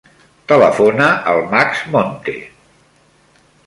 [0.51, 2.39] Telefona al Max Monte.